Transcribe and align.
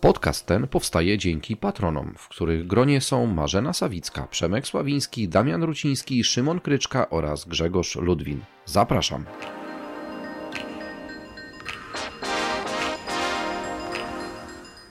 Podcast 0.00 0.46
ten 0.46 0.68
powstaje 0.68 1.18
dzięki 1.18 1.56
patronom, 1.56 2.14
w 2.16 2.28
których 2.28 2.66
gronie 2.66 3.00
są 3.00 3.26
Marzena 3.26 3.72
Sawicka, 3.72 4.26
Przemek 4.30 4.66
Sławiński, 4.66 5.28
Damian 5.28 5.62
Ruciński, 5.62 6.24
Szymon 6.24 6.60
Kryczka 6.60 7.10
oraz 7.10 7.44
Grzegorz 7.44 7.96
Ludwin. 7.96 8.40
Zapraszam. 8.64 9.24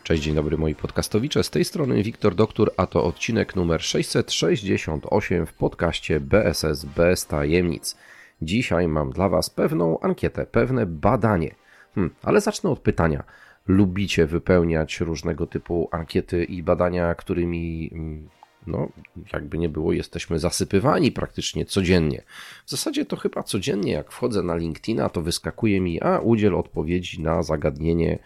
Cześć, 0.03 0.23
dzień 0.23 0.35
dobry 0.35 0.57
moi 0.57 0.75
podcastowicze. 0.75 1.43
Z 1.43 1.49
tej 1.49 1.65
strony 1.65 2.03
Wiktor 2.03 2.35
Doktor, 2.35 2.71
a 2.77 2.87
to 2.87 3.03
odcinek 3.03 3.55
numer 3.55 3.81
668 3.81 5.45
w 5.45 5.53
podcaście 5.53 6.19
BSS 6.19 6.85
bez 6.85 7.27
tajemnic. 7.27 7.97
Dzisiaj 8.41 8.88
mam 8.88 9.11
dla 9.11 9.30
Was 9.30 9.49
pewną 9.49 9.99
ankietę, 9.99 10.45
pewne 10.45 10.85
badanie. 10.85 11.55
Hmm, 11.95 12.13
ale 12.23 12.41
zacznę 12.41 12.69
od 12.69 12.80
pytania 12.80 13.23
lubicie 13.67 14.25
wypełniać 14.25 14.99
różnego 14.99 15.47
typu 15.47 15.89
ankiety 15.91 16.43
i 16.43 16.63
badania, 16.63 17.15
którymi 17.15 17.89
mm, 17.93 18.29
no, 18.67 18.89
jakby 19.33 19.57
nie 19.57 19.69
było, 19.69 19.93
jesteśmy 19.93 20.39
zasypywani 20.39 21.11
praktycznie 21.11 21.65
codziennie. 21.65 22.23
W 22.65 22.69
zasadzie 22.69 23.05
to 23.05 23.15
chyba 23.15 23.43
codziennie, 23.43 23.91
jak 23.91 24.11
wchodzę 24.11 24.43
na 24.43 24.55
LinkedIna, 24.55 25.09
to 25.09 25.21
wyskakuje 25.21 25.81
mi, 25.81 26.01
a 26.01 26.19
udziel 26.19 26.55
odpowiedzi 26.55 27.21
na 27.21 27.43
zagadnienie 27.43 28.19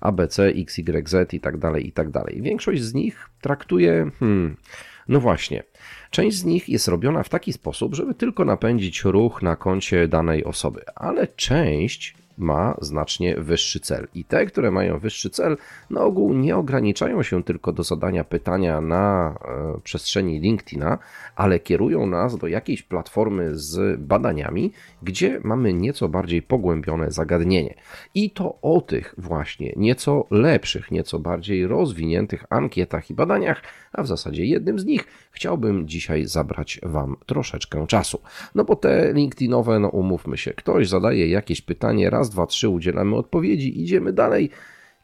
ABC, 0.00 0.46
XYZ 0.46 1.14
i 1.32 1.40
tak 1.40 1.58
dalej, 1.58 1.86
i 1.86 1.92
tak 1.92 2.10
dalej. 2.10 2.42
Większość 2.42 2.82
z 2.82 2.94
nich 2.94 3.30
traktuje, 3.40 4.10
hmm, 4.18 4.56
no 5.08 5.20
właśnie, 5.20 5.62
część 6.10 6.36
z 6.36 6.44
nich 6.44 6.68
jest 6.68 6.88
robiona 6.88 7.22
w 7.22 7.28
taki 7.28 7.52
sposób, 7.52 7.94
żeby 7.94 8.14
tylko 8.14 8.44
napędzić 8.44 9.04
ruch 9.04 9.42
na 9.42 9.56
koncie 9.56 10.08
danej 10.08 10.44
osoby, 10.44 10.82
ale 10.94 11.26
część 11.26 12.14
ma 12.38 12.76
znacznie 12.80 13.36
wyższy 13.36 13.80
cel. 13.80 14.08
I 14.14 14.24
te, 14.24 14.46
które 14.46 14.70
mają 14.70 14.98
wyższy 14.98 15.30
cel, 15.30 15.56
na 15.90 16.00
ogół 16.00 16.34
nie 16.34 16.56
ograniczają 16.56 17.22
się 17.22 17.44
tylko 17.44 17.72
do 17.72 17.82
zadania 17.82 18.24
pytania 18.24 18.80
na 18.80 19.34
e, 19.44 19.80
przestrzeni 19.80 20.40
LinkedIna, 20.40 20.98
ale 21.36 21.60
kierują 21.60 22.06
nas 22.06 22.38
do 22.38 22.46
jakiejś 22.46 22.82
platformy 22.82 23.58
z 23.58 24.00
badaniami, 24.00 24.72
gdzie 25.02 25.40
mamy 25.44 25.72
nieco 25.72 26.08
bardziej 26.08 26.42
pogłębione 26.42 27.10
zagadnienie. 27.10 27.74
I 28.14 28.30
to 28.30 28.58
o 28.62 28.80
tych 28.80 29.14
właśnie 29.18 29.72
nieco 29.76 30.26
lepszych, 30.30 30.90
nieco 30.90 31.18
bardziej 31.18 31.66
rozwiniętych 31.66 32.44
ankietach 32.50 33.10
i 33.10 33.14
badaniach, 33.14 33.62
a 33.92 34.02
w 34.02 34.06
zasadzie 34.06 34.44
jednym 34.44 34.78
z 34.78 34.84
nich 34.84 35.06
chciałbym 35.30 35.88
dzisiaj 35.88 36.24
zabrać 36.24 36.80
Wam 36.82 37.16
troszeczkę 37.26 37.86
czasu. 37.86 38.20
No 38.54 38.64
bo 38.64 38.76
te 38.76 39.12
LinkedInowe, 39.12 39.78
no 39.78 39.88
umówmy 39.88 40.38
się, 40.38 40.52
ktoś 40.52 40.88
zadaje 40.88 41.28
jakieś 41.28 41.62
pytanie, 41.62 42.10
raz, 42.10 42.29
dwa, 42.30 42.46
trzy, 42.46 42.68
udzielamy 42.68 43.16
odpowiedzi, 43.16 43.82
idziemy 43.82 44.12
dalej 44.12 44.50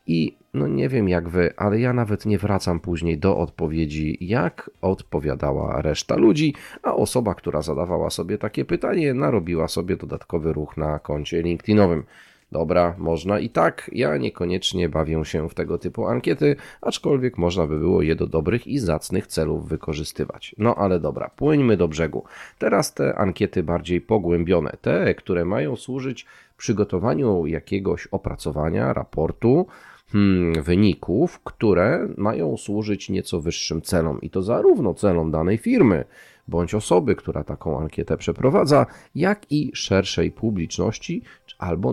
i 0.07 0.37
no 0.55 0.69
nie 0.69 0.89
wiem 0.89 1.09
jak 1.09 1.29
wy, 1.29 1.55
ale 1.57 1.81
ja 1.81 1.93
nawet 1.93 2.27
nie 2.27 2.39
wracam 2.39 2.81
później 2.81 3.19
do 3.19 3.39
odpowiedzi, 3.39 4.19
jak 4.21 4.71
odpowiadała 4.83 5.83
reszta 5.83 6.17
ludzi, 6.17 6.55
a 6.83 6.95
osoba, 6.95 7.35
która 7.35 7.63
zadawała 7.63 8.11
sobie 8.11 8.39
takie 8.39 8.65
pytanie, 8.65 9.15
narobiła 9.15 9.69
sobie 9.69 9.97
dodatkowy 9.97 10.53
ruch 10.53 10.77
na 10.77 10.99
koncie 10.99 11.43
LinkedInowym. 11.43 12.05
Dobra, 12.53 12.95
można 12.99 13.39
i 13.39 13.51
tak. 13.51 13.91
Ja 13.93 14.17
niekoniecznie 14.17 14.89
bawię 14.89 15.25
się 15.25 15.49
w 15.49 15.55
tego 15.55 15.79
typu 15.79 16.07
ankiety, 16.07 16.57
aczkolwiek 16.83 17.39
można 17.39 17.67
by 17.67 17.79
było 17.79 18.03
je 18.03 18.15
do 18.15 18.27
dobrych 18.27 18.67
i 18.67 18.79
zacnych 18.79 19.27
celów 19.27 19.69
wykorzystywać. 19.69 20.55
No 20.59 20.75
ale 20.75 21.01
dobra, 21.01 21.31
płyńmy 21.37 21.77
do 21.77 21.89
brzegu. 21.89 22.25
Teraz 22.59 22.95
te 22.95 23.15
ankiety 23.15 23.63
bardziej 23.63 24.01
pogłębione, 24.01 24.77
te, 24.81 25.15
które 25.15 25.45
mają 25.45 25.77
służyć 25.77 26.27
przygotowaniu 26.57 27.47
jakiegoś 27.47 28.07
opracowania, 28.07 28.93
raportu, 28.93 29.67
hmm, 30.13 30.63
wyników, 30.63 31.41
które 31.45 32.09
mają 32.17 32.57
służyć 32.57 33.09
nieco 33.11 33.41
wyższym 33.41 33.83
celom 33.83 34.21
i 34.21 34.31
to 34.31 34.43
zarówno 34.43 34.95
celom 34.95 35.31
danej 35.31 35.59
firmy, 35.59 36.05
bądź 36.49 36.75
osoby, 36.75 37.17
która 37.17 37.45
taką 37.45 37.81
ankietę 37.81 38.17
przeprowadza, 38.17 38.87
jak 39.15 39.53
i 39.53 39.71
szerszej 39.75 40.31
publiczności, 40.31 41.23
albo 41.59 41.93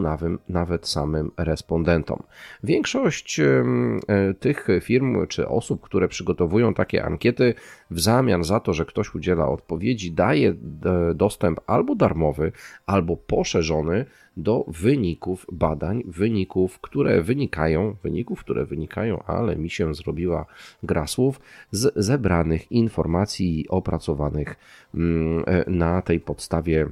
nawet, 0.49 0.87
samym 0.87 1.31
respondentom. 1.37 2.23
Większość 2.63 3.39
e, 3.39 3.63
tych 4.39 4.67
firm 4.81 5.27
czy 5.27 5.47
osób, 5.47 5.81
które 5.81 6.07
przygotowują 6.07 6.73
takie 6.73 7.05
ankiety, 7.05 7.53
w 7.91 7.99
zamian 7.99 8.43
za 8.43 8.59
to, 8.59 8.73
że 8.73 8.85
ktoś 8.85 9.15
udziela 9.15 9.47
odpowiedzi, 9.47 10.11
daje 10.11 10.49
e, 10.49 10.55
dostęp 11.13 11.59
albo 11.67 11.95
darmowy, 11.95 12.51
albo 12.85 13.17
poszerzony 13.17 14.05
do 14.37 14.65
wyników 14.67 15.45
badań, 15.51 16.03
wyników, 16.05 16.79
które 16.79 17.21
wynikają, 17.21 17.95
wyników, 18.03 18.39
które 18.39 18.65
wynikają, 18.65 19.23
ale 19.23 19.55
mi 19.55 19.69
się 19.69 19.95
zrobiła 19.95 20.45
gra 20.83 21.07
słów, 21.07 21.39
z 21.71 21.93
zebranych 21.95 22.71
informacji 22.71 23.65
opracowanych 23.69 24.55
mm, 24.95 25.43
e, 25.47 25.71
na 25.71 26.01
tej 26.01 26.19
podstawie 26.19 26.87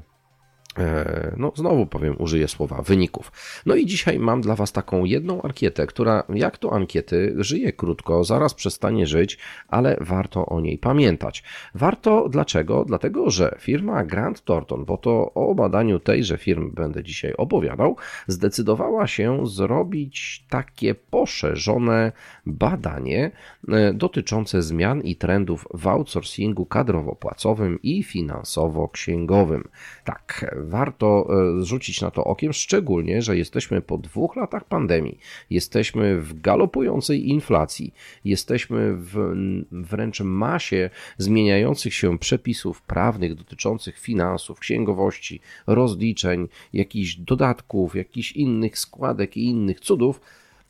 no, 1.38 1.52
znowu 1.56 1.86
powiem, 1.86 2.16
użyję 2.20 2.48
słowa 2.48 2.82
wyników. 2.82 3.32
No 3.66 3.76
i 3.76 3.86
dzisiaj 3.86 4.20
mam 4.20 4.42
dla 4.42 4.56
Was 4.56 4.72
taką 4.72 5.06
jedną 5.06 5.42
ankietę, 5.42 5.88
która, 5.88 6.24
jak 6.34 6.58
to 6.58 6.74
ankiety, 6.74 7.36
żyje 7.38 7.74
krótko, 7.74 8.24
zaraz 8.24 8.54
przestanie 8.54 9.08
żyć, 9.08 9.38
ale 9.68 9.98
warto 10.02 10.46
o 10.46 10.62
niej 10.62 10.78
pamiętać. 10.78 11.44
Warto 11.76 12.30
dlaczego? 12.30 12.86
Dlatego, 12.86 13.30
że 13.30 13.56
firma 13.60 14.04
Grant 14.04 14.44
Thornton, 14.44 14.86
bo 14.86 14.98
to 14.98 15.34
o 15.34 15.56
badaniu 15.56 16.00
tejże 16.00 16.38
firmy 16.38 16.70
będę 16.74 17.04
dzisiaj 17.04 17.34
opowiadał, 17.34 17.96
zdecydowała 18.28 19.08
się 19.08 19.48
zrobić 19.48 20.46
takie 20.50 20.96
poszerzone 20.96 22.12
badanie 22.46 23.32
e, 23.68 23.94
dotyczące 23.94 24.62
zmian 24.62 25.02
i 25.02 25.16
trendów 25.16 25.68
w 25.74 25.88
outsourcingu 25.88 26.66
kadrowo-płacowym 26.66 27.78
i 27.84 28.04
finansowo-księgowym. 28.04 29.64
Tak, 30.04 30.56
warto 30.62 31.28
e, 31.30 31.62
zrzucić 31.62 32.02
na 32.02 32.12
to 32.12 32.24
okiem, 32.24 32.54
szczególnie, 32.54 33.22
że 33.22 33.38
jesteśmy 33.38 33.82
po 33.82 33.98
dwóch 33.98 34.36
latach 34.36 34.66
pandemii, 34.66 35.18
jesteśmy 35.50 36.22
w 36.22 36.42
galopującej 36.42 37.30
inflacji, 37.30 37.94
jesteśmy 38.26 38.96
w 38.96 39.36
wręcz 39.72 40.22
masie 40.22 40.90
zmieniających 41.18 41.94
się 41.94 42.20
przepisów 42.20 42.82
prawnych 42.82 43.36
dotyczących 43.36 44.00
finansów, 44.00 44.60
księgowości, 44.60 45.40
rozliczeń, 45.68 46.48
jakichś 46.74 47.16
dodatków, 47.16 47.96
jakichś 47.96 48.32
innych 48.32 48.80
składek 48.80 49.38
i 49.38 49.46
innych 49.46 49.80
cudów 49.80 50.22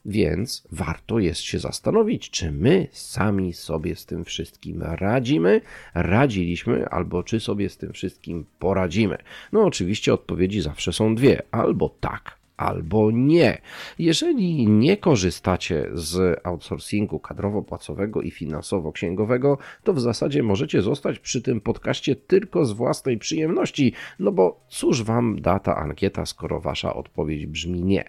więc 0.05 0.67
warto 0.71 1.19
jest 1.19 1.41
się 1.41 1.59
zastanowić, 1.59 2.29
czy 2.29 2.51
my 2.51 2.87
sami 2.91 3.53
sobie 3.53 3.95
z 3.95 4.05
tym 4.05 4.25
wszystkim 4.25 4.83
radzimy, 4.83 5.61
radziliśmy, 5.93 6.89
albo 6.89 7.23
czy 7.23 7.39
sobie 7.39 7.69
z 7.69 7.77
tym 7.77 7.93
wszystkim 7.93 8.45
poradzimy. 8.59 9.17
No, 9.51 9.63
oczywiście 9.63 10.13
odpowiedzi 10.13 10.61
zawsze 10.61 10.93
są 10.93 11.15
dwie: 11.15 11.41
albo 11.51 11.89
tak, 11.89 12.41
albo 12.57 13.11
nie. 13.11 13.61
Jeżeli 13.99 14.67
nie 14.67 14.97
korzystacie 14.97 15.89
z 15.93 16.39
outsourcingu 16.45 17.19
kadrowo-płacowego 17.19 18.21
i 18.21 18.31
finansowo-księgowego, 18.31 19.57
to 19.83 19.93
w 19.93 19.99
zasadzie 19.99 20.43
możecie 20.43 20.81
zostać 20.81 21.19
przy 21.19 21.41
tym 21.41 21.61
podcaście 21.61 22.15
tylko 22.15 22.65
z 22.65 22.71
własnej 22.71 23.17
przyjemności, 23.17 23.93
no 24.19 24.31
bo 24.31 24.65
cóż 24.67 25.03
wam 25.03 25.41
da 25.41 25.59
ta 25.59 25.75
ankieta, 25.75 26.25
skoro 26.25 26.59
wasza 26.59 26.93
odpowiedź 26.93 27.45
brzmi 27.45 27.83
nie. 27.83 28.03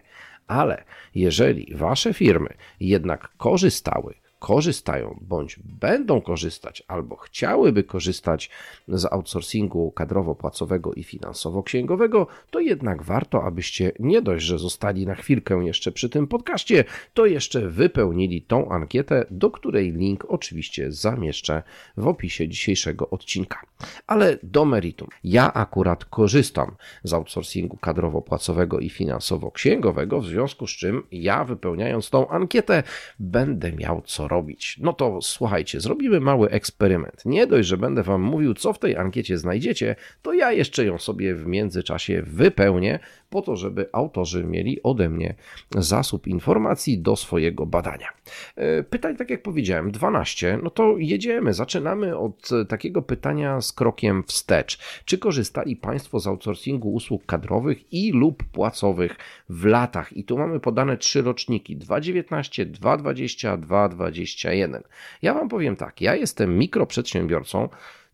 Ale 0.52 0.84
jeżeli 1.14 1.74
wasze 1.74 2.14
firmy 2.14 2.54
jednak 2.80 3.28
korzystały 3.36 4.14
korzystają 4.42 5.18
bądź 5.20 5.58
będą 5.64 6.20
korzystać 6.20 6.82
albo 6.88 7.16
chciałyby 7.16 7.84
korzystać 7.84 8.50
z 8.88 9.04
outsourcingu 9.12 9.92
kadrowo-płacowego 9.96 10.92
i 10.96 11.04
finansowo-księgowego, 11.04 12.26
to 12.50 12.60
jednak 12.60 13.02
warto, 13.02 13.44
abyście 13.44 13.92
nie 13.98 14.22
dość, 14.22 14.44
że 14.44 14.58
zostali 14.58 15.06
na 15.06 15.14
chwilkę 15.14 15.64
jeszcze 15.64 15.92
przy 15.92 16.08
tym 16.08 16.26
podcaście, 16.26 16.84
to 17.14 17.26
jeszcze 17.26 17.68
wypełnili 17.68 18.42
tą 18.42 18.68
ankietę, 18.68 19.26
do 19.30 19.50
której 19.50 19.92
link 19.92 20.24
oczywiście 20.28 20.92
zamieszczę 20.92 21.62
w 21.96 22.06
opisie 22.06 22.48
dzisiejszego 22.48 23.10
odcinka. 23.10 23.60
Ale 24.06 24.38
do 24.42 24.64
meritum. 24.64 25.08
Ja 25.24 25.52
akurat 25.52 26.04
korzystam 26.04 26.76
z 27.04 27.12
outsourcingu 27.12 27.76
kadrowo-płacowego 27.76 28.80
i 28.80 28.90
finansowo-księgowego, 28.90 30.20
w 30.20 30.26
związku 30.26 30.66
z 30.66 30.70
czym 30.70 31.02
ja 31.12 31.44
wypełniając 31.44 32.10
tą 32.10 32.28
ankietę 32.28 32.82
będę 33.18 33.72
miał 33.72 34.02
co 34.04 34.28
robić? 34.32 34.76
No 34.80 34.92
to 34.92 35.18
słuchajcie, 35.22 35.80
zrobimy 35.80 36.20
mały 36.20 36.50
eksperyment. 36.50 37.22
Nie 37.24 37.46
dość, 37.46 37.68
że 37.68 37.76
będę 37.76 38.02
Wam 38.02 38.22
mówił, 38.22 38.54
co 38.54 38.72
w 38.72 38.78
tej 38.78 38.96
ankiecie 38.96 39.38
znajdziecie, 39.38 39.96
to 40.22 40.32
ja 40.32 40.52
jeszcze 40.52 40.84
ją 40.84 40.98
sobie 40.98 41.34
w 41.34 41.46
międzyczasie 41.46 42.22
wypełnię, 42.22 42.98
po 43.30 43.42
to, 43.42 43.56
żeby 43.56 43.88
autorzy 43.92 44.44
mieli 44.44 44.82
ode 44.82 45.08
mnie 45.08 45.34
zasób 45.70 46.26
informacji 46.26 46.98
do 46.98 47.16
swojego 47.16 47.66
badania. 47.66 48.08
E, 48.56 48.82
pytań, 48.82 49.16
tak 49.16 49.30
jak 49.30 49.42
powiedziałem, 49.42 49.90
12. 49.90 50.58
No 50.62 50.70
to 50.70 50.94
jedziemy. 50.98 51.54
Zaczynamy 51.54 52.18
od 52.18 52.50
takiego 52.68 53.02
pytania 53.02 53.60
z 53.60 53.72
krokiem 53.72 54.22
wstecz. 54.26 54.78
Czy 55.04 55.18
korzystali 55.18 55.76
Państwo 55.76 56.20
z 56.20 56.26
outsourcingu 56.26 56.92
usług 56.92 57.26
kadrowych 57.26 57.92
i 57.92 58.12
lub 58.12 58.44
płacowych 58.44 59.16
w 59.48 59.64
latach? 59.64 60.12
I 60.12 60.24
tu 60.24 60.38
mamy 60.38 60.60
podane 60.60 60.96
trzy 60.96 61.22
roczniki: 61.22 61.76
2019, 61.76 62.66
2020, 62.66 63.56
2021. 63.56 64.82
Ja 65.22 65.34
Wam 65.34 65.48
powiem 65.48 65.76
tak, 65.76 66.00
ja 66.00 66.16
jestem 66.16 66.58
mikroprzedsiębiorcą 66.58 67.68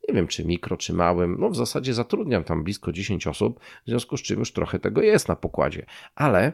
nie 0.09 0.15
wiem 0.15 0.27
czy 0.27 0.45
mikro, 0.45 0.77
czy 0.77 0.93
małym, 0.93 1.37
no 1.39 1.51
w 1.51 1.57
zasadzie 1.57 1.95
zatrudniam 1.95 2.45
tam 2.45 2.65
blisko 2.65 2.93
10 2.93 3.27
osób, 3.27 3.61
w 3.61 3.89
związku 3.89 4.17
z 4.17 4.23
czym 4.23 4.39
już 4.39 4.53
trochę 4.53 4.79
tego 4.79 5.03
jest 5.03 5.29
na 5.29 5.37
pokładzie, 5.37 5.87
ale 6.15 6.47
e, 6.47 6.53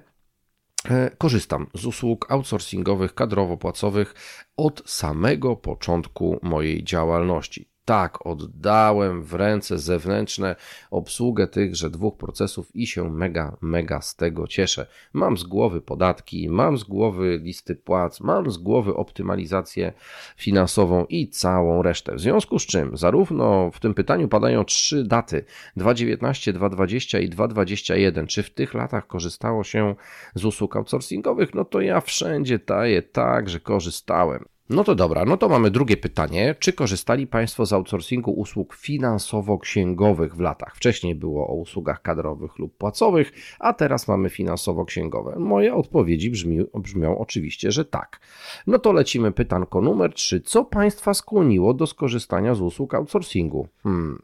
korzystam 1.18 1.66
z 1.74 1.86
usług 1.86 2.32
outsourcingowych, 2.32 3.14
kadrowo-płacowych 3.14 4.14
od 4.56 4.90
samego 4.90 5.56
początku 5.56 6.38
mojej 6.42 6.84
działalności. 6.84 7.73
Tak, 7.84 8.26
oddałem 8.26 9.22
w 9.22 9.34
ręce 9.34 9.78
zewnętrzne 9.78 10.56
obsługę 10.90 11.46
tychże 11.46 11.90
dwóch 11.90 12.16
procesów 12.16 12.76
i 12.76 12.86
się 12.86 13.10
mega, 13.10 13.56
mega 13.60 14.00
z 14.00 14.16
tego 14.16 14.46
cieszę. 14.46 14.86
Mam 15.12 15.36
z 15.36 15.44
głowy 15.44 15.80
podatki, 15.80 16.48
mam 16.48 16.78
z 16.78 16.84
głowy 16.84 17.40
listy 17.42 17.76
płac, 17.76 18.20
mam 18.20 18.50
z 18.50 18.58
głowy 18.58 18.94
optymalizację 18.94 19.92
finansową 20.36 21.04
i 21.04 21.28
całą 21.28 21.82
resztę. 21.82 22.14
W 22.14 22.20
związku 22.20 22.58
z 22.58 22.66
czym, 22.66 22.96
zarówno 22.96 23.70
w 23.70 23.80
tym 23.80 23.94
pytaniu 23.94 24.28
padają 24.28 24.64
trzy 24.64 25.04
daty: 25.04 25.44
2019, 25.76 26.52
2020 26.52 27.18
i 27.18 27.28
2021. 27.28 28.26
Czy 28.26 28.42
w 28.42 28.50
tych 28.50 28.74
latach 28.74 29.06
korzystało 29.06 29.64
się 29.64 29.94
z 30.34 30.44
usług 30.44 30.76
outsourcingowych? 30.76 31.54
No 31.54 31.64
to 31.64 31.80
ja 31.80 32.00
wszędzie 32.00 32.58
daję 32.58 33.02
tak, 33.02 33.48
że 33.48 33.60
korzystałem. 33.60 34.53
No 34.70 34.84
to 34.84 34.94
dobra, 34.94 35.24
no 35.24 35.36
to 35.36 35.48
mamy 35.48 35.70
drugie 35.70 35.96
pytanie. 35.96 36.54
Czy 36.58 36.72
korzystali 36.72 37.26
Państwo 37.26 37.66
z 37.66 37.72
outsourcingu 37.72 38.30
usług 38.30 38.76
finansowo-księgowych 38.76 40.34
w 40.36 40.40
latach? 40.40 40.76
Wcześniej 40.76 41.14
było 41.14 41.48
o 41.48 41.54
usługach 41.54 42.02
kadrowych 42.02 42.58
lub 42.58 42.76
płacowych, 42.76 43.32
a 43.58 43.72
teraz 43.72 44.08
mamy 44.08 44.30
finansowo-księgowe. 44.30 45.38
Moje 45.38 45.74
odpowiedzi 45.74 46.30
brzmi, 46.30 46.58
brzmią 46.74 47.18
oczywiście, 47.18 47.72
że 47.72 47.84
tak. 47.84 48.20
No 48.66 48.78
to 48.78 48.92
lecimy 48.92 49.32
pytanko 49.32 49.80
numer 49.80 50.12
3. 50.12 50.40
Co 50.40 50.64
Państwa 50.64 51.14
skłoniło 51.14 51.74
do 51.74 51.86
skorzystania 51.86 52.54
z 52.54 52.60
usług 52.60 52.94
outsourcingu? 52.94 53.68
Hmm. 53.82 54.22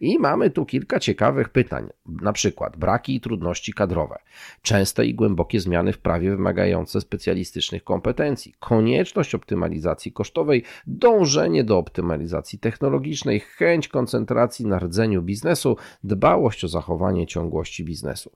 I 0.00 0.18
mamy 0.18 0.50
tu 0.50 0.66
kilka 0.66 1.00
ciekawych 1.00 1.48
pytań, 1.48 1.88
na 2.06 2.32
przykład 2.32 2.76
braki 2.76 3.14
i 3.16 3.20
trudności 3.20 3.72
kadrowe, 3.72 4.18
częste 4.62 5.06
i 5.06 5.14
głębokie 5.14 5.60
zmiany 5.60 5.92
w 5.92 5.98
prawie 5.98 6.30
wymagające 6.30 7.00
specjalistycznych 7.00 7.84
kompetencji, 7.84 8.54
konieczność 8.60 9.34
optymalizacji 9.34 10.12
kosztowej, 10.12 10.64
dążenie 10.86 11.64
do 11.64 11.78
optymalizacji 11.78 12.58
technologicznej, 12.58 13.40
chęć 13.40 13.88
koncentracji 13.88 14.66
na 14.66 14.78
rdzeniu 14.78 15.22
biznesu, 15.22 15.76
dbałość 16.04 16.64
o 16.64 16.68
zachowanie 16.68 17.26
ciągłości 17.26 17.84
biznesu. 17.84 18.32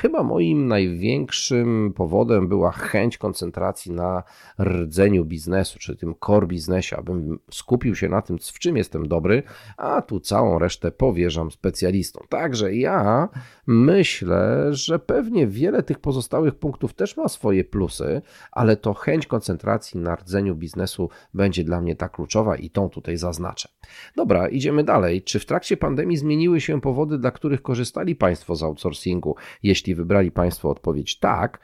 Chyba 0.00 0.22
moim 0.22 0.66
największym 0.66 1.92
powodem 1.96 2.48
była 2.48 2.72
chęć 2.72 3.18
koncentracji 3.18 3.92
na 3.92 4.22
rdzeniu 4.60 5.24
biznesu, 5.24 5.78
czy 5.78 5.96
tym 5.96 6.14
core 6.26 6.46
biznesie, 6.46 6.96
abym 6.96 7.38
skupił 7.50 7.94
się 7.94 8.08
na 8.08 8.22
tym, 8.22 8.38
w 8.38 8.58
czym 8.58 8.76
jestem 8.76 9.08
dobry, 9.08 9.42
a 9.76 10.02
tu 10.02 10.20
całą 10.20 10.58
resztę 10.58 10.90
powierzam 10.90 11.50
specjalistom. 11.50 12.26
Także 12.28 12.74
ja 12.74 13.28
myślę, 13.66 14.68
że 14.70 14.98
pewnie 14.98 15.46
wiele 15.46 15.82
tych 15.82 15.98
pozostałych 15.98 16.54
punktów 16.54 16.94
też 16.94 17.16
ma 17.16 17.28
swoje 17.28 17.64
plusy, 17.64 18.22
ale 18.52 18.76
to 18.76 18.94
chęć 18.94 19.26
koncentracji 19.26 20.00
na 20.00 20.16
rdzeniu 20.16 20.54
biznesu 20.54 21.08
będzie 21.34 21.64
dla 21.64 21.80
mnie 21.80 21.96
ta 21.96 22.08
kluczowa 22.08 22.56
i 22.56 22.70
tą 22.70 22.88
tutaj 22.88 23.16
zaznaczę. 23.16 23.68
Dobra, 24.16 24.48
idziemy 24.48 24.84
dalej. 24.84 25.22
Czy 25.22 25.38
w 25.38 25.46
trakcie 25.46 25.76
pandemii 25.76 26.16
zmieniły 26.16 26.60
się 26.60 26.80
powody, 26.80 27.18
dla 27.18 27.30
których 27.30 27.62
korzystali 27.62 28.16
Państwo 28.16 28.56
z 28.56 28.62
outsourcingu? 28.62 29.36
Jeśli 29.62 29.89
wybrali 29.94 30.30
Państwo 30.30 30.70
odpowiedź 30.70 31.18
tak, 31.18 31.58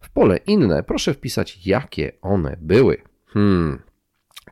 w 0.00 0.10
pole 0.10 0.36
inne 0.36 0.82
proszę 0.82 1.14
wpisać, 1.14 1.66
jakie 1.66 2.12
one 2.22 2.56
były. 2.60 3.02
Hmm, 3.26 3.82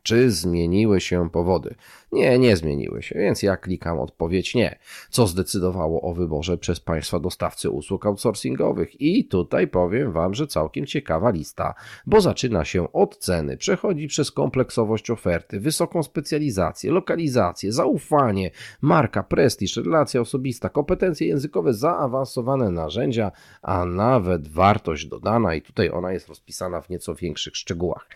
czy 0.02 0.30
zmieniły 0.30 1.00
się 1.00 1.30
powody? 1.30 1.74
Nie, 2.12 2.38
nie 2.38 2.56
zmieniły 2.56 3.02
się, 3.02 3.18
więc 3.18 3.42
ja 3.42 3.56
klikam 3.56 4.00
odpowiedź 4.00 4.54
nie, 4.54 4.78
co 5.10 5.26
zdecydowało 5.26 6.02
o 6.02 6.14
wyborze 6.14 6.58
przez 6.58 6.80
Państwa 6.80 7.18
dostawcy 7.18 7.70
usług 7.70 8.06
outsourcingowych. 8.06 9.00
I 9.00 9.24
tutaj 9.24 9.68
powiem 9.68 10.12
Wam, 10.12 10.34
że 10.34 10.46
całkiem 10.46 10.86
ciekawa 10.86 11.30
lista, 11.30 11.74
bo 12.06 12.20
zaczyna 12.20 12.64
się 12.64 12.92
od 12.92 13.16
ceny, 13.16 13.56
przechodzi 13.56 14.08
przez 14.08 14.30
kompleksowość 14.30 15.10
oferty, 15.10 15.60
wysoką 15.60 16.02
specjalizację, 16.02 16.92
lokalizację, 16.92 17.72
zaufanie, 17.72 18.50
marka, 18.80 19.22
prestiż, 19.22 19.76
relacja 19.76 20.20
osobista, 20.20 20.68
kompetencje 20.68 21.26
językowe, 21.26 21.74
zaawansowane 21.74 22.70
narzędzia, 22.70 23.32
a 23.62 23.84
nawet 23.84 24.48
wartość 24.48 25.06
dodana 25.06 25.54
i 25.54 25.62
tutaj 25.62 25.90
ona 25.90 26.12
jest 26.12 26.28
rozpisana 26.28 26.80
w 26.80 26.90
nieco 26.90 27.14
większych 27.14 27.56
szczegółach. 27.56 28.08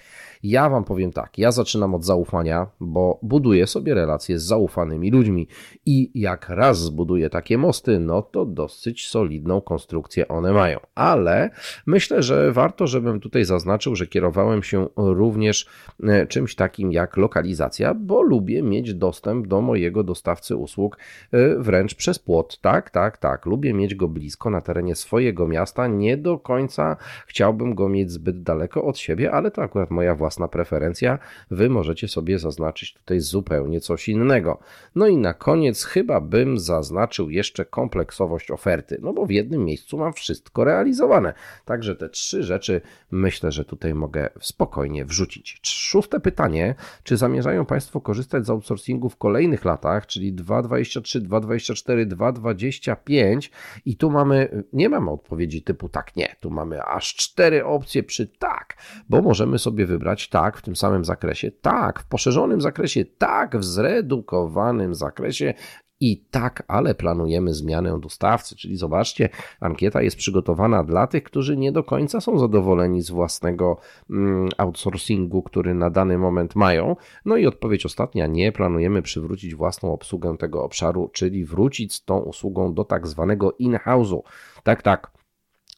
Ja 0.43 0.69
Wam 0.69 0.85
powiem 0.85 1.13
tak, 1.13 1.39
ja 1.39 1.53
zaczynam 1.53 1.95
od 1.95 2.05
zaufania, 2.05 2.67
bo 2.81 3.19
buduję 3.23 3.67
sobie 3.67 3.84
sobie 3.85 3.95
relacje 3.95 4.39
z 4.39 4.43
zaufanymi 4.43 5.11
ludźmi 5.11 5.49
i 5.87 6.11
jak 6.15 6.49
raz 6.49 6.79
zbuduje 6.79 7.31
takie 7.31 7.59
mosty, 7.59 7.99
no 7.99 8.23
to 8.23 8.45
dosyć 8.45 9.09
solidną 9.09 9.61
konstrukcję 9.61 10.29
one 10.29 10.53
mają. 10.53 10.81
Ale 10.95 11.51
myślę, 11.87 12.23
że 12.23 12.53
warto, 12.53 12.87
żebym 12.87 13.21
tutaj 13.21 13.45
zaznaczył, 13.45 13.97
że 13.97 14.07
kierowałem 14.07 14.63
się 14.63 14.89
również 14.97 15.67
e, 16.03 16.27
czymś 16.27 16.55
takim 16.55 16.93
jak 16.93 17.17
lokalizacja, 17.17 17.95
bo 17.95 18.23
lubię 18.23 18.63
mieć 18.63 18.95
dostęp 18.95 19.47
do 19.47 19.61
mojego 19.61 20.03
dostawcy 20.03 20.57
usług 20.57 20.99
e, 21.33 21.59
wręcz 21.59 21.95
przez 21.95 22.19
płot. 22.19 22.61
Tak, 22.61 22.91
tak, 22.91 23.19
tak. 23.19 23.47
Lubię 23.47 23.75
mieć 23.75 23.95
go 23.95 24.09
blisko 24.09 24.51
na 24.51 24.61
terenie 24.61 24.95
swojego 24.95 25.49
miasta. 25.49 25.87
Nie 25.87 26.17
do 26.17 26.39
końca 26.39 26.97
chciałbym 27.27 27.75
go 27.75 27.89
mieć 27.89 28.11
zbyt 28.11 28.43
daleko 28.43 28.85
od 28.85 28.99
siebie, 28.99 29.33
ale 29.33 29.51
to 29.51 29.63
akurat 29.63 29.91
moja 29.91 30.15
własna 30.15 30.49
preferencja. 30.49 31.19
Wy 31.51 31.71
możecie 31.71 32.09
sobie 32.09 32.39
zaznaczyć 32.39 32.95
tutaj 32.95 33.21
zupełnie 33.21 33.74
zupełnie 33.75 33.81
coś 33.81 34.09
innego. 34.09 34.59
No 34.95 35.07
i 35.07 35.17
na 35.17 35.35
koniec 35.35 35.85
chyba 35.85 36.21
bym 36.21 36.59
zaznaczył 36.59 37.31
jeszcze 37.31 37.65
kompleksowość 37.65 38.51
oferty, 38.51 38.99
no 39.03 39.13
bo 39.13 39.27
w 39.27 39.31
jednym 39.31 39.65
miejscu 39.65 39.99
mam 39.99 40.13
wszystko 40.13 40.65
realizowane. 40.65 41.35
Także 41.65 41.97
te 41.97 42.09
trzy 42.09 42.43
rzeczy 42.43 42.81
myślę, 43.11 43.53
że 43.53 43.65
tutaj 43.65 43.95
mogę 43.95 44.31
spokojnie 44.41 45.05
wrzucić. 45.05 45.61
Szóste 45.63 46.21
pytanie, 46.21 46.75
czy 47.03 47.17
zamierzają 47.17 47.67
Państwo 47.67 48.01
korzystać 48.01 48.47
z 48.47 48.51
outsourcingu 48.51 49.09
w 49.09 49.17
kolejnych 49.17 49.65
latach, 49.65 50.07
czyli 50.07 50.35
2.23, 50.35 51.21
2.24, 51.21 52.07
2.25 52.07 53.51
i 53.85 53.97
tu 53.97 54.11
mamy, 54.11 54.65
nie 54.73 54.89
mamy 54.89 55.11
odpowiedzi 55.11 55.63
typu 55.63 55.89
tak, 55.89 56.17
nie, 56.17 56.37
tu 56.41 56.51
mamy 56.51 56.83
aż 56.83 57.15
cztery 57.15 57.65
opcje 57.65 58.03
przy 58.03 58.27
tak, 58.27 58.77
bo 59.09 59.23
możemy 59.23 59.59
sobie 59.59 59.87
wybrać 59.87 60.29
tak 60.29 60.57
w 60.57 60.63
tym 60.63 60.77
samym 60.77 61.05
zakresie, 61.05 61.51
tak, 61.51 62.01
w 62.01 62.07
poszerzonym 62.07 62.61
zakresie, 62.61 63.05
tak, 63.05 63.57
w 63.57 63.64
zredukowanym 63.65 64.95
zakresie 64.95 65.55
i 66.01 66.25
tak, 66.31 66.63
ale 66.69 66.95
planujemy 66.95 67.55
zmianę 67.55 68.01
dostawcy. 68.01 68.57
Czyli 68.57 68.77
zobaczcie, 68.77 69.29
ankieta 69.61 70.03
jest 70.03 70.17
przygotowana 70.17 70.85
dla 70.85 71.07
tych, 71.07 71.23
którzy 71.23 71.57
nie 71.57 71.73
do 71.73 71.85
końca 71.85 72.21
są 72.21 72.39
zadowoleni 72.39 73.03
z 73.03 73.11
własnego 73.11 73.77
mm, 74.11 74.49
outsourcingu, 74.59 75.43
który 75.43 75.75
na 75.75 75.91
dany 75.91 76.19
moment 76.19 76.57
mają. 76.57 76.97
No 77.25 77.37
i 77.37 77.47
odpowiedź 77.47 77.87
ostatnia: 77.87 78.27
nie 78.27 78.53
planujemy 78.53 79.03
przywrócić 79.03 79.55
własną 79.55 79.93
obsługę 79.93 80.37
tego 80.39 80.65
obszaru, 80.65 81.11
czyli 81.13 81.45
wrócić 81.45 81.95
z 81.95 82.05
tą 82.05 82.19
usługą 82.19 82.75
do 82.75 82.85
tak 82.85 83.07
zwanego 83.07 83.53
in-house'u. 83.59 84.23
Tak, 84.63 84.83
tak. 84.83 85.14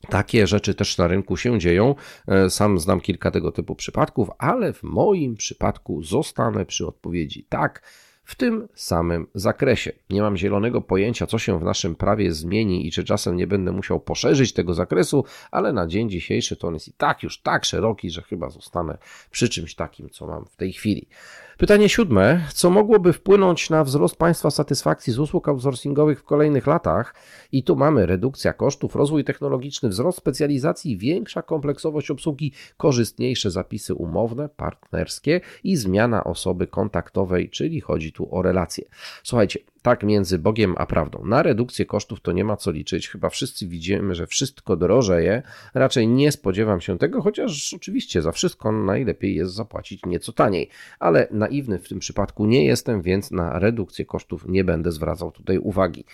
Takie 0.09 0.47
rzeczy 0.47 0.75
też 0.75 0.99
na 0.99 1.07
rynku 1.07 1.37
się 1.37 1.59
dzieją. 1.59 1.95
E, 2.29 2.51
sam 2.51 2.79
znam 2.79 3.01
kilka 3.01 3.31
tego 3.31 3.53
typu 3.53 3.75
przypadków, 3.75 4.29
ale 4.39 4.73
w 4.73 4.83
moim 4.83 5.37
przypadku 5.37 6.03
zostanę 6.03 6.67
przy 6.67 6.87
odpowiedzi 6.87 7.47
tak 7.49 7.83
w 8.27 8.35
tym 8.35 8.69
samym 8.75 9.27
zakresie. 9.35 9.93
Nie 10.11 10.23
mam 10.23 10.37
zielonego 10.37 10.81
pojęcia, 10.81 11.27
co 11.27 11.39
się 11.39 11.59
w 11.59 11.63
naszym 11.63 11.95
prawie 11.95 12.33
zmieni 12.33 12.87
i 12.87 12.93
czy 12.93 13.05
czasem 13.05 13.37
nie 13.37 13.47
będę 13.47 13.73
musiał 13.73 14.01
poszerzyć 14.01 14.53
tego 14.53 14.75
zakresu, 14.75 15.25
ale 15.51 15.73
na 15.73 15.87
dzień 15.87 16.11
dzisiejszy 16.11 16.57
to 16.57 16.69
on 16.69 16.75
jest 16.75 16.89
i 16.89 16.93
tak 16.93 17.23
już 17.23 17.43
tak 17.43 17.65
szeroki, 17.65 18.11
że 18.11 18.23
chyba 18.23 18.51
zostanę 18.51 18.99
przy 19.31 19.49
czymś 19.49 19.75
takim, 19.75 20.11
co 20.11 20.27
mam 20.27 20.45
w 20.45 20.57
tej 20.57 20.73
chwili. 20.73 21.09
Pytanie 21.59 21.89
siódme. 21.89 22.45
Co 22.55 22.71
mogłoby 22.71 23.13
wpłynąć 23.13 23.71
na 23.71 23.85
wzrost 23.85 24.17
Państwa 24.17 24.51
satysfakcji 24.51 25.13
z 25.13 25.19
usług 25.19 25.49
outsourcingowych 25.49 26.21
w 26.21 26.25
kolejnych 26.25 26.67
latach? 26.67 27.15
I 27.53 27.63
tu 27.63 27.77
mamy 27.77 28.07
redukcja 28.07 28.53
kosztów, 28.53 28.97
rozwój 28.97 29.25
technologiczny, 29.25 29.89
wzrost 29.89 30.19
specjalizacji, 30.19 30.97
większa 30.97 31.43
kompleksowość 31.43 32.11
obsługi, 32.11 32.53
korzystniejsze 32.77 33.51
zapisy 33.51 33.95
umowne, 33.95 34.49
partnerskie 34.49 35.41
i 35.65 35.77
zmiana 35.77 36.25
osoby 36.25 36.67
kontaktowej, 36.67 37.51
czyli 37.51 37.81
chodzi 37.81 38.13
tu 38.17 38.29
o 38.31 38.43
relacje. 38.43 38.85
Słuchajcie, 39.23 39.59
tak 39.87 40.03
między 40.03 40.39
Bogiem 40.39 40.75
a 40.79 40.87
prawdą. 40.87 41.25
Na 41.25 41.43
redukcję 41.43 41.87
kosztów 41.87 42.21
to 42.21 42.33
nie 42.33 42.45
ma 42.45 42.57
co 42.57 42.71
liczyć. 42.71 43.09
Chyba 43.09 43.31
wszyscy 43.31 43.67
widzimy, 43.67 44.15
że 44.15 44.27
wszystko 44.27 44.77
drożeje. 44.77 45.43
Raczej 45.75 46.09
nie 46.09 46.33
spodziewam 46.33 46.81
się 46.81 46.99
tego, 46.99 47.23
chociaż 47.23 47.75
oczywiście 47.75 48.23
za 48.23 48.33
wszystko 48.33 48.73
najlepiej 48.73 49.35
jest 49.35 49.55
zapłacić 49.55 50.07
nieco 50.07 50.33
taniej. 50.33 50.69
Ale 50.99 51.29
naiwny 51.31 51.79
w 51.79 51.89
tym 51.89 51.99
przypadku 51.99 52.47
nie 52.47 52.65
jestem, 52.65 53.03
więc 53.03 53.31
na 53.31 53.59
redukcję 53.59 54.05
kosztów 54.05 54.49
nie 54.49 54.65
będę 54.65 54.93
zwracał 54.93 55.33
tutaj 55.33 55.59
uwagi. 55.59 56.05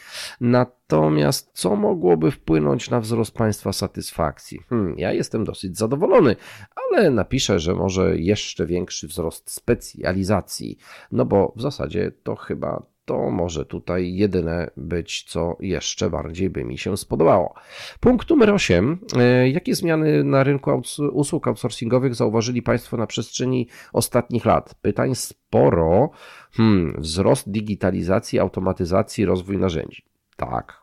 Natomiast 0.41 1.51
co 1.55 1.77
mogłoby 1.77 2.31
wpłynąć 2.31 2.91
na 2.91 3.01
wzrost 3.01 3.35
Państwa 3.35 3.73
satysfakcji? 3.73 4.61
Hmm, 4.69 4.99
ja 4.99 5.13
jestem 5.13 5.45
dosyć 5.45 5.79
zadowolony, 5.79 6.37
ale 6.77 7.11
napiszę, 7.11 7.59
że 7.59 7.75
może 7.75 8.19
jeszcze 8.19 8.67
większy 8.67 9.09
wzrost 9.09 9.51
specjalizacji, 9.51 10.79
no 11.13 11.25
bo 11.25 11.53
w 11.57 11.63
zasadzie 11.63 12.13
to 12.23 12.37
chyba 12.37 12.92
to 13.05 13.31
może 13.31 13.65
tutaj 13.65 14.15
jedyne 14.15 14.71
być, 14.77 15.25
co 15.25 15.57
jeszcze 15.61 16.11
bardziej 16.11 16.51
by 16.51 16.65
mi 16.65 16.79
się 16.79 16.97
spodobało. 16.97 17.55
Punkt 18.01 18.31
numer 18.31 18.51
8. 18.51 18.99
E, 19.17 19.49
jakie 19.49 19.75
zmiany 19.75 20.25
na 20.25 20.45
rynku 20.45 20.83
usług 21.13 21.49
outsourcingowych 21.49 22.15
zauważyli 22.15 22.63
Państwo 22.63 22.97
na 22.97 23.07
przestrzeni 23.07 23.69
ostatnich 23.93 24.45
lat? 24.45 24.75
Pytań 24.75 25.15
sporo. 25.15 26.11
Hmm, 26.53 26.95
wzrost 26.99 27.51
digitalizacji, 27.51 28.39
automatyzacji, 28.39 29.25
rozwój 29.25 29.59
narzędzi. 29.59 30.05
Tak. 30.37 30.83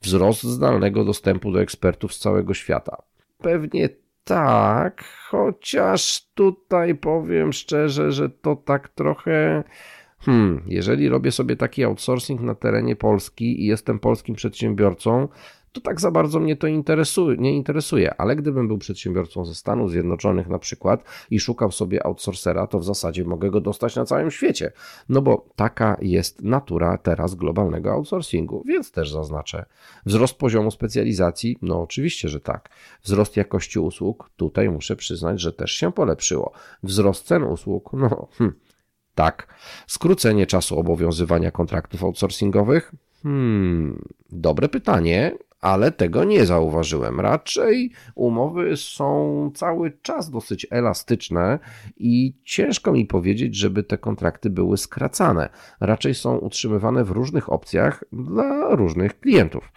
Wzrost 0.00 0.42
zdalnego 0.42 1.04
dostępu 1.04 1.52
do 1.52 1.60
ekspertów 1.60 2.14
z 2.14 2.18
całego 2.18 2.54
świata. 2.54 2.96
Pewnie 3.38 3.88
tak, 4.24 5.04
chociaż 5.28 6.26
tutaj 6.34 6.94
powiem 6.94 7.52
szczerze, 7.52 8.12
że 8.12 8.30
to 8.30 8.56
tak 8.56 8.88
trochę. 8.88 9.64
Hmm, 10.18 10.62
jeżeli 10.66 11.08
robię 11.08 11.32
sobie 11.32 11.56
taki 11.56 11.84
outsourcing 11.84 12.40
na 12.40 12.54
terenie 12.54 12.96
Polski 12.96 13.62
i 13.62 13.66
jestem 13.66 13.98
polskim 13.98 14.34
przedsiębiorcą, 14.34 15.28
to 15.76 15.80
tak 15.80 16.00
za 16.00 16.10
bardzo 16.10 16.40
mnie 16.40 16.56
to 16.56 16.66
interesuje, 16.66 17.36
nie 17.36 17.56
interesuje, 17.56 18.14
ale 18.14 18.36
gdybym 18.36 18.68
był 18.68 18.78
przedsiębiorcą 18.78 19.44
ze 19.44 19.54
Stanów 19.54 19.90
Zjednoczonych 19.90 20.48
na 20.48 20.58
przykład 20.58 21.04
i 21.30 21.40
szukał 21.40 21.72
sobie 21.72 22.06
outsourcera, 22.06 22.66
to 22.66 22.78
w 22.78 22.84
zasadzie 22.84 23.24
mogę 23.24 23.50
go 23.50 23.60
dostać 23.60 23.96
na 23.96 24.04
całym 24.04 24.30
świecie, 24.30 24.72
no 25.08 25.22
bo 25.22 25.46
taka 25.56 25.96
jest 26.00 26.42
natura 26.42 26.98
teraz 26.98 27.34
globalnego 27.34 27.92
outsourcingu, 27.92 28.62
więc 28.66 28.92
też 28.92 29.10
zaznaczę. 29.10 29.64
Wzrost 30.06 30.34
poziomu 30.34 30.70
specjalizacji, 30.70 31.58
no 31.62 31.82
oczywiście, 31.82 32.28
że 32.28 32.40
tak. 32.40 32.68
Wzrost 33.02 33.36
jakości 33.36 33.78
usług, 33.78 34.30
tutaj 34.36 34.70
muszę 34.70 34.96
przyznać, 34.96 35.40
że 35.40 35.52
też 35.52 35.72
się 35.72 35.92
polepszyło. 35.92 36.52
Wzrost 36.82 37.26
cen 37.26 37.42
usług, 37.42 37.90
no 37.92 38.28
hm, 38.38 38.52
tak. 39.16 39.54
Skrócenie 39.86 40.46
czasu 40.46 40.78
obowiązywania 40.78 41.50
kontraktów 41.50 42.04
outsourcingowych? 42.04 42.92
Hmm, 43.22 44.02
dobre 44.30 44.68
pytanie 44.68 45.32
ale 45.60 45.92
tego 45.92 46.24
nie 46.24 46.46
zauważyłem. 46.46 47.20
Raczej 47.20 47.90
umowy 48.14 48.76
są 48.76 49.50
cały 49.54 49.98
czas 50.02 50.30
dosyć 50.30 50.66
elastyczne 50.70 51.58
i 51.96 52.34
ciężko 52.44 52.92
mi 52.92 53.06
powiedzieć, 53.06 53.56
żeby 53.56 53.82
te 53.82 53.98
kontrakty 53.98 54.50
były 54.50 54.76
skracane. 54.76 55.48
Raczej 55.80 56.14
są 56.14 56.36
utrzymywane 56.36 57.04
w 57.04 57.10
różnych 57.10 57.52
opcjach 57.52 58.04
dla 58.12 58.74
różnych 58.76 59.20
klientów. 59.20 59.72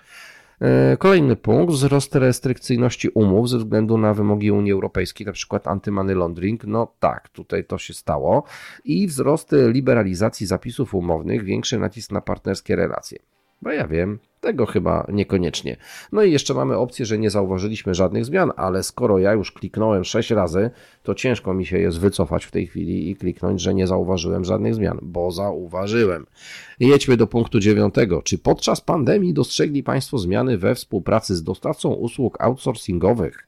E, 0.61 0.97
kolejny 0.97 1.35
punkt, 1.35 1.73
wzrost 1.73 2.15
restrykcyjności 2.15 3.09
umów 3.09 3.49
ze 3.49 3.57
względu 3.57 3.97
na 3.97 4.13
wymogi 4.13 4.51
Unii 4.51 4.71
Europejskiej, 4.71 5.25
na 5.27 5.33
przykład 5.33 5.63
anty-money 5.67 6.15
laundering. 6.15 6.63
No 6.63 6.93
tak, 6.99 7.29
tutaj 7.29 7.65
to 7.65 7.77
się 7.77 7.93
stało. 7.93 8.43
I 8.85 9.07
wzrost 9.07 9.55
liberalizacji 9.67 10.47
zapisów 10.47 10.95
umownych, 10.95 11.43
większy 11.43 11.79
nacisk 11.79 12.11
na 12.11 12.21
partnerskie 12.21 12.75
relacje. 12.75 13.19
Bo 13.61 13.71
ja 13.71 13.87
wiem, 13.87 14.19
tego 14.41 14.65
chyba 14.65 15.07
niekoniecznie. 15.13 15.77
No 16.11 16.23
i 16.23 16.31
jeszcze 16.31 16.53
mamy 16.53 16.77
opcję, 16.77 17.05
że 17.05 17.17
nie 17.17 17.29
zauważyliśmy 17.29 17.93
żadnych 17.93 18.25
zmian, 18.25 18.51
ale 18.55 18.83
skoro 18.83 19.19
ja 19.19 19.33
już 19.33 19.51
kliknąłem 19.51 20.03
6 20.03 20.31
razy, 20.31 20.69
to 21.03 21.15
ciężko 21.15 21.53
mi 21.53 21.65
się 21.65 21.79
jest 21.79 21.99
wycofać 21.99 22.45
w 22.45 22.51
tej 22.51 22.67
chwili 22.67 23.09
i 23.09 23.15
kliknąć, 23.15 23.61
że 23.61 23.73
nie 23.73 23.87
zauważyłem 23.87 24.45
żadnych 24.45 24.75
zmian, 24.75 24.99
bo 25.01 25.31
zauważyłem. 25.31 26.25
Jedźmy 26.79 27.17
do 27.17 27.27
punktu 27.27 27.59
dziewiątego. 27.59 28.21
Czy 28.21 28.37
podczas 28.37 28.81
pandemii 28.81 29.33
dostrzegli 29.33 29.83
Państwo 29.83 30.17
zmiany 30.17 30.57
we 30.57 30.75
współpracy 30.75 31.35
z 31.35 31.43
dostawcą 31.43 31.89
usług 31.89 32.41
outsourcingowych? 32.41 33.47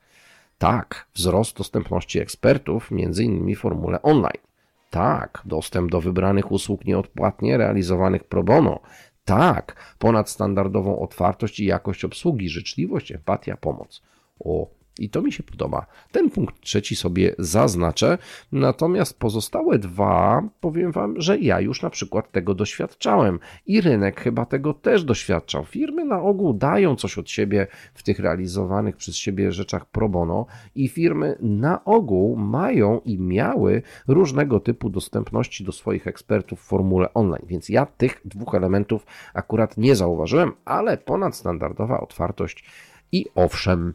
Tak, 0.57 1.07
wzrost 1.13 1.57
dostępności 1.57 2.19
ekspertów, 2.19 2.89
w 2.91 3.55
formule 3.55 4.01
online. 4.01 4.41
Tak, 4.89 5.41
dostęp 5.45 5.91
do 5.91 6.01
wybranych 6.01 6.51
usług 6.51 6.85
nieodpłatnie 6.85 7.57
realizowanych 7.57 8.23
pro 8.23 8.43
bono. 8.43 8.79
Tak, 9.25 9.95
ponadstandardową 9.99 10.99
otwartość 10.99 11.59
i 11.59 11.65
jakość 11.65 12.05
obsługi, 12.05 12.49
życzliwość, 12.49 13.11
empatia, 13.11 13.57
pomoc. 13.57 14.01
O, 14.39 14.67
i 15.03 15.09
to 15.09 15.21
mi 15.21 15.31
się 15.31 15.43
podoba. 15.43 15.85
Ten 16.11 16.29
punkt 16.29 16.61
trzeci 16.61 16.95
sobie 16.95 17.35
zaznaczę, 17.39 18.17
natomiast 18.51 19.19
pozostałe 19.19 19.79
dwa 19.79 20.43
powiem 20.59 20.91
Wam, 20.91 21.21
że 21.21 21.39
ja 21.39 21.59
już 21.59 21.81
na 21.81 21.89
przykład 21.89 22.31
tego 22.31 22.53
doświadczałem 22.53 23.39
i 23.65 23.81
rynek 23.81 24.21
chyba 24.21 24.45
tego 24.45 24.73
też 24.73 25.03
doświadczał. 25.03 25.65
Firmy 25.65 26.05
na 26.05 26.21
ogół 26.21 26.53
dają 26.53 26.95
coś 26.95 27.17
od 27.17 27.29
siebie 27.29 27.67
w 27.93 28.03
tych 28.03 28.19
realizowanych 28.19 28.97
przez 28.97 29.15
siebie 29.15 29.51
rzeczach 29.51 29.85
pro 29.85 30.09
bono 30.09 30.45
i 30.75 30.87
firmy 30.87 31.37
na 31.41 31.83
ogół 31.83 32.35
mają 32.35 32.99
i 33.05 33.19
miały 33.19 33.81
różnego 34.07 34.59
typu 34.59 34.89
dostępności 34.89 35.63
do 35.63 35.71
swoich 35.71 36.07
ekspertów 36.07 36.59
w 36.59 36.63
formule 36.63 37.13
online, 37.13 37.45
więc 37.47 37.69
ja 37.69 37.85
tych 37.85 38.21
dwóch 38.25 38.55
elementów 38.55 39.05
akurat 39.33 39.77
nie 39.77 39.95
zauważyłem, 39.95 40.51
ale 40.65 40.97
ponadstandardowa 40.97 41.99
otwartość 41.99 42.65
i 43.11 43.25
owszem, 43.35 43.93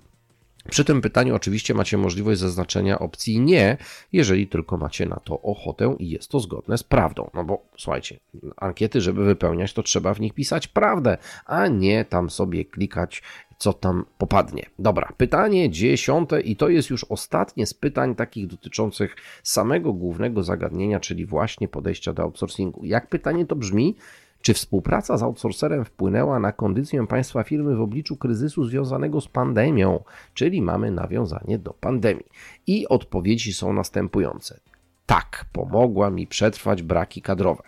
przy 0.70 0.85
tym 0.85 1.00
pytaniu 1.00 1.35
oczywiście 1.35 1.75
macie 1.75 1.99
możliwość 1.99 2.40
zaznaczenia 2.40 2.99
opcji 2.99 3.40
nie, 3.40 3.76
jeżeli 4.12 4.46
tylko 4.46 4.76
macie 4.76 5.06
na 5.06 5.16
to 5.16 5.42
ochotę 5.42 5.96
i 5.99 6.11
jest 6.11 6.30
to 6.30 6.40
zgodne 6.40 6.78
z 6.78 6.82
prawdą. 6.82 7.30
No 7.35 7.44
bo 7.44 7.62
słuchajcie, 7.78 8.18
ankiety, 8.56 9.00
żeby 9.00 9.25
wypełniać, 9.25 9.73
to 9.73 9.82
trzeba 9.82 10.14
w 10.14 10.20
nich 10.20 10.35
pisać 10.35 10.68
prawdę, 10.68 11.18
a 11.46 11.66
nie 11.66 12.04
tam 12.04 12.30
sobie 12.30 12.64
klikać 12.64 13.23
co 13.58 13.73
tam 13.73 14.04
popadnie. 14.18 14.66
Dobra, 14.78 15.12
pytanie 15.16 15.70
dziesiąte 15.70 16.40
i 16.40 16.56
to 16.56 16.68
jest 16.68 16.90
już 16.90 17.04
ostatnie 17.04 17.66
z 17.66 17.75
pytań 17.75 18.14
takich 18.14 18.46
dotyczących 18.46 19.16
samego 19.42 19.92
głównego 19.92 20.42
zagadnienia, 20.42 21.00
czyli 21.00 21.26
właśnie 21.26 21.68
podejścia 21.68 22.12
do 22.12 22.23
outsourcingu. 22.23 22.85
Jak 22.85 23.08
pytanie 23.08 23.46
to 23.46 23.56
brzmi? 23.56 23.96
Czy 24.43 24.55
współpraca 24.55 25.16
z 25.16 25.23
outsourcerem 25.23 25.85
wpłynęła 25.85 26.38
na 26.38 26.52
kondycję 26.52 27.07
państwa 27.07 27.43
firmy 27.43 27.76
w 27.76 27.81
obliczu 27.81 28.16
kryzysu 28.16 28.64
związanego 28.64 29.21
z 29.21 29.28
pandemią, 29.28 30.05
czyli 30.35 30.62
mamy 30.62 30.90
nawiązanie 30.90 31.59
do 31.59 31.75
pandemii? 31.75 32.26
I 32.66 32.88
odpowiedzi 32.88 33.52
są 33.52 33.73
następujące. 33.73 34.61
Tak, 35.07 35.45
pomogła 35.52 36.11
mi 36.11 36.26
przetrwać 36.26 36.83
braki 36.83 37.23
kadrowe. 37.23 37.62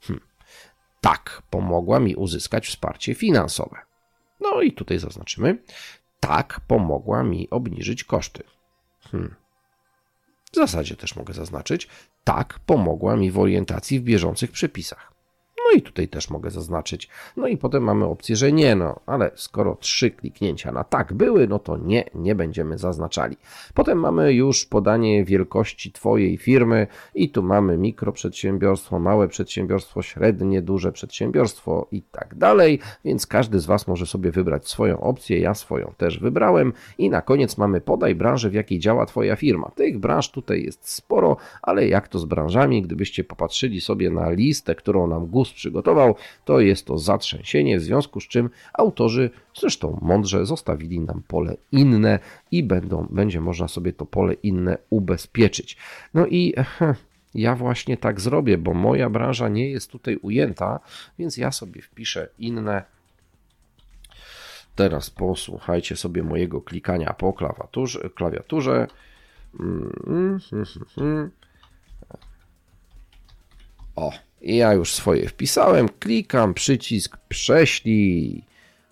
Hm. 0.00 0.20
Tak, 1.00 1.42
pomogła 1.50 2.00
mi 2.00 2.16
uzyskać 2.16 2.66
wsparcie 2.66 3.14
finansowe. 3.14 3.76
No 4.40 4.62
i 4.62 4.72
tutaj 4.72 4.98
zaznaczymy. 4.98 5.58
Tak, 6.20 6.60
pomogła 6.66 7.22
mi 7.22 7.50
obniżyć 7.50 8.04
koszty. 8.04 8.42
Hmm. 9.00 9.34
W 10.52 10.56
zasadzie 10.56 10.96
też 10.96 11.16
mogę 11.16 11.34
zaznaczyć. 11.34 11.88
Tak, 12.24 12.58
pomogła 12.66 13.16
mi 13.16 13.30
w 13.30 13.38
orientacji 13.38 14.00
w 14.00 14.02
bieżących 14.02 14.50
przepisach. 14.50 15.15
No 15.66 15.78
i 15.78 15.82
tutaj 15.82 16.08
też 16.08 16.30
mogę 16.30 16.50
zaznaczyć. 16.50 17.08
No 17.36 17.46
i 17.46 17.56
potem 17.56 17.82
mamy 17.82 18.04
opcję, 18.04 18.36
że 18.36 18.52
nie, 18.52 18.76
no, 18.76 19.00
ale 19.06 19.30
skoro 19.34 19.74
trzy 19.74 20.10
kliknięcia 20.10 20.72
na 20.72 20.84
tak 20.84 21.12
były, 21.12 21.48
no 21.48 21.58
to 21.58 21.76
nie, 21.76 22.04
nie 22.14 22.34
będziemy 22.34 22.78
zaznaczali. 22.78 23.36
Potem 23.74 24.00
mamy 24.00 24.32
już 24.32 24.66
podanie 24.66 25.24
wielkości 25.24 25.92
Twojej 25.92 26.38
firmy 26.38 26.86
i 27.14 27.30
tu 27.30 27.42
mamy 27.42 27.78
mikroprzedsiębiorstwo, 27.78 28.98
małe 28.98 29.28
przedsiębiorstwo, 29.28 30.02
średnie, 30.02 30.62
duże 30.62 30.92
przedsiębiorstwo 30.92 31.86
i 31.92 32.02
tak 32.02 32.34
dalej, 32.34 32.78
więc 33.04 33.26
każdy 33.26 33.60
z 33.60 33.66
Was 33.66 33.86
może 33.86 34.06
sobie 34.06 34.30
wybrać 34.30 34.68
swoją 34.68 35.00
opcję, 35.00 35.38
ja 35.38 35.54
swoją 35.54 35.92
też 35.96 36.18
wybrałem 36.18 36.72
i 36.98 37.10
na 37.10 37.22
koniec 37.22 37.58
mamy 37.58 37.80
podaj 37.80 38.14
branżę, 38.14 38.50
w 38.50 38.54
jakiej 38.54 38.78
działa 38.78 39.06
Twoja 39.06 39.36
firma. 39.36 39.70
Tych 39.74 39.98
branż 39.98 40.30
tutaj 40.30 40.62
jest 40.62 40.88
sporo, 40.88 41.36
ale 41.62 41.88
jak 41.88 42.08
to 42.08 42.18
z 42.18 42.24
branżami, 42.24 42.82
gdybyście 42.82 43.24
popatrzyli 43.24 43.80
sobie 43.80 44.10
na 44.10 44.30
listę, 44.30 44.74
którą 44.74 45.06
nam 45.06 45.26
GUS 45.26 45.55
przygotował, 45.56 46.14
to 46.44 46.60
jest 46.60 46.86
to 46.86 46.98
zatrzęsienie, 46.98 47.78
w 47.78 47.82
związku 47.82 48.20
z 48.20 48.28
czym 48.28 48.50
autorzy 48.72 49.30
zresztą 49.54 49.98
mądrze 50.02 50.46
zostawili 50.46 51.00
nam 51.00 51.22
pole 51.28 51.56
inne 51.72 52.18
i 52.50 52.62
będą, 52.62 53.06
będzie 53.10 53.40
można 53.40 53.68
sobie 53.68 53.92
to 53.92 54.06
pole 54.06 54.34
inne 54.34 54.78
ubezpieczyć. 54.90 55.76
No 56.14 56.26
i 56.26 56.54
ja 57.34 57.54
właśnie 57.54 57.96
tak 57.96 58.20
zrobię, 58.20 58.58
bo 58.58 58.74
moja 58.74 59.10
branża 59.10 59.48
nie 59.48 59.70
jest 59.70 59.90
tutaj 59.90 60.16
ujęta, 60.16 60.80
więc 61.18 61.36
ja 61.36 61.52
sobie 61.52 61.82
wpiszę 61.82 62.28
inne. 62.38 62.84
Teraz 64.74 65.10
posłuchajcie 65.10 65.96
sobie 65.96 66.22
mojego 66.22 66.60
klikania 66.60 67.12
po 67.12 67.32
klawiaturze. 67.32 68.10
klawiaturze. 68.14 68.86
Mm, 69.60 69.92
Ja 74.42 74.74
już 74.74 74.94
swoje 74.94 75.28
wpisałem, 75.28 75.88
klikam 75.88 76.54
przycisk 76.54 77.16
prześlij. 77.28 78.44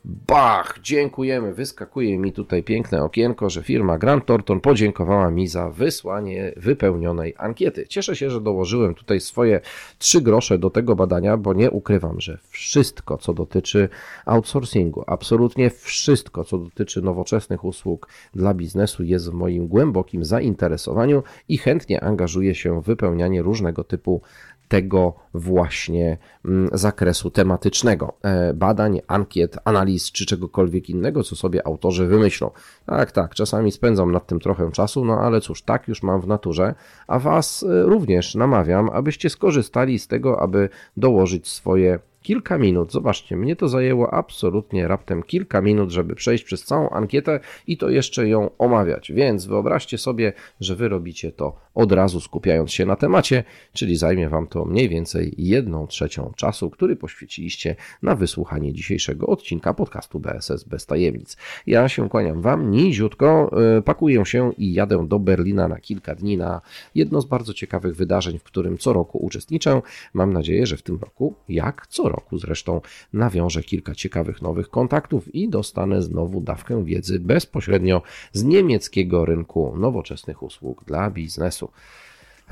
Bach, 0.05 0.79
dziękujemy. 0.83 1.55
Wyskakuje 1.55 2.19
mi 2.19 2.33
tutaj 2.33 2.63
piękne 2.63 3.05
okienko, 3.05 3.51
że 3.51 3.63
firma 3.63 3.99
Grant 3.99 4.27
Thornton 4.27 4.61
podziękowała 4.61 5.31
mi 5.31 5.49
za 5.49 5.71
wysłanie 5.71 6.53
wypełnionej 6.57 7.35
ankiety. 7.39 7.87
Cieszę 7.89 8.17
się, 8.17 8.31
że 8.31 8.41
dołożyłem 8.41 8.95
tutaj 8.95 9.21
swoje 9.21 9.61
trzy 9.99 10.21
grosze 10.21 10.59
do 10.59 10.71
tego 10.71 10.97
badania, 10.97 11.37
bo 11.37 11.55
nie 11.55 11.71
ukrywam, 11.71 12.21
że 12.21 12.39
wszystko, 12.49 13.19
co 13.19 13.35
dotyczy 13.35 13.89
outsourcingu, 14.27 15.05
absolutnie 15.07 15.71
wszystko, 15.71 16.45
co 16.45 16.59
dotyczy 16.59 17.03
nowoczesnych 17.03 17.65
usług 17.65 18.09
dla 18.35 18.55
biznesu, 18.55 19.03
jest 19.03 19.31
w 19.31 19.35
moim 19.35 19.69
głębokim 19.69 20.25
zainteresowaniu 20.25 21.23
i 21.49 21.59
chętnie 21.59 22.05
angażuję 22.05 22.55
się 22.55 22.81
w 22.81 22.85
wypełnianie 22.85 23.43
różnego 23.43 23.85
typu 23.85 24.23
tego 24.69 25.15
właśnie 25.35 26.19
mm, 26.45 26.69
zakresu 26.73 27.31
tematycznego. 27.31 28.13
E, 28.23 28.55
badań, 28.55 29.01
ankiet, 29.07 29.59
analiz 29.65 30.13
czy 30.13 30.27
czegokolwiek 30.27 30.91
innego, 30.91 31.23
co 31.23 31.37
sobie 31.37 31.67
autorzy 31.67 32.07
wymyślą. 32.07 32.51
Tak, 32.87 33.13
tak, 33.13 33.35
czasami 33.35 33.73
spędzam 33.73 34.13
nad 34.13 34.27
tym 34.27 34.41
trochę 34.41 34.71
czasu, 34.71 35.05
no 35.05 35.21
ale 35.21 35.41
cóż, 35.41 35.63
tak 35.63 35.89
już 35.89 36.03
mam 36.03 36.21
w 36.21 36.27
naturze, 36.27 36.75
a 37.07 37.19
Was 37.19 37.63
e, 37.63 37.83
również 37.83 38.35
namawiam, 38.35 38.91
abyście 38.91 39.31
skorzystali 39.31 39.99
z 39.99 40.09
tego, 40.09 40.41
aby 40.41 40.69
dołożyć 40.97 41.49
swoje 41.49 41.99
kilka 42.25 42.59
minut. 42.59 42.93
Zobaczcie, 42.93 43.37
mnie 43.37 43.57
to 43.57 43.69
zajęło 43.69 44.15
absolutnie 44.15 44.89
raptem 44.89 45.23
kilka 45.23 45.61
minut, 45.61 45.91
żeby 45.91 46.15
przejść 46.15 46.45
przez 46.45 46.65
całą 46.65 46.91
ankietę 46.91 47.41
i 47.67 47.77
to 47.77 47.91
jeszcze 47.91 48.29
ją 48.29 48.51
omawiać. 48.59 49.13
Więc 49.13 49.47
wyobraźcie 49.47 49.99
sobie, 49.99 50.33
że 50.61 50.77
wy 50.77 50.89
robicie 50.89 51.33
to 51.33 51.57
od 51.75 51.93
razu 51.93 52.21
skupiając 52.21 52.73
się 52.73 52.87
na 52.87 52.97
temacie, 52.97 53.45
czyli 53.73 53.97
zajmie 53.97 54.29
wam 54.29 54.47
to 54.47 54.65
mniej 54.65 54.89
więcej 54.89 55.35
jedną 55.39 55.87
trzecią 55.87 56.33
czasu, 56.37 56.71
który 56.71 56.97
poświęciliście 56.97 57.77
na 58.03 58.15
wysłuchanie 58.17 58.73
dzisiejszego 58.73 59.27
odcinka 59.27 59.75
podcastu 59.75 60.21
BSS 60.21 60.65
bez 60.65 60.87
tajemnic. 60.87 61.37
Ja 61.67 61.89
się 61.89 62.09
kłaniam 62.09 62.43
wam 62.43 62.71
niziutko, 62.71 63.51
e, 63.79 63.83
pakuję 63.83 64.25
się 64.25 64.53
i 64.59 64.75
jadę 64.75 65.09
do 65.09 65.19
Berlina 65.19 65.69
na 65.69 65.81
kilka 65.81 66.15
dni 66.15 66.37
na 66.37 66.61
jedno 66.95 67.21
z 67.21 67.25
bardzo 67.27 67.55
ciekawych 67.55 67.97
wydarzeń, 67.97 68.39
w 68.39 68.43
którym 68.43 68.79
co 68.79 68.93
roku 68.93 69.19
uczestniczę. 69.19 69.83
Mam 70.15 70.33
nadzieję, 70.33 70.67
że 70.67 70.77
w 70.77 70.83
tym 70.83 70.99
roku, 71.01 71.35
jak 71.49 71.87
co 71.87 72.03
roku, 72.09 72.14
roku 72.15 72.39
zresztą 72.39 72.81
nawiążę 73.13 73.63
kilka 73.63 73.95
ciekawych 73.95 74.43
nowych 74.43 74.71
kontaktów 74.71 75.35
i 75.35 75.49
dostanę 75.49 76.03
znowu 76.03 76.41
dawkę 76.41 76.85
wiedzy 76.85 77.21
bezpośrednio 77.21 78.03
z 78.33 78.45
niemieckiego 78.45 79.25
rynku 79.25 79.77
nowoczesnych 79.77 80.43
usług 80.43 80.85
dla 80.85 81.11
biznesu. 81.11 81.71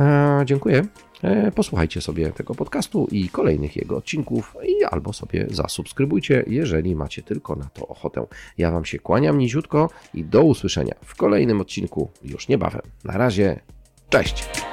E, 0.00 0.42
dziękuję. 0.44 0.84
E, 1.22 1.52
posłuchajcie 1.52 2.00
sobie 2.00 2.32
tego 2.32 2.54
podcastu 2.54 3.08
i 3.10 3.28
kolejnych 3.28 3.76
jego 3.76 3.96
odcinków 3.96 4.56
i 4.68 4.84
albo 4.84 5.12
sobie 5.12 5.46
zasubskrybujcie, 5.50 6.44
jeżeli 6.46 6.96
macie 6.96 7.22
tylko 7.22 7.56
na 7.56 7.64
to 7.64 7.88
ochotę. 7.88 8.26
Ja 8.58 8.70
Wam 8.70 8.84
się 8.84 8.98
kłaniam 8.98 9.38
niziutko 9.38 9.90
i 10.14 10.24
do 10.24 10.42
usłyszenia 10.42 10.94
w 11.04 11.14
kolejnym 11.16 11.60
odcinku 11.60 12.10
już 12.24 12.48
niebawem. 12.48 12.82
Na 13.04 13.18
razie, 13.18 13.60
cześć! 14.10 14.71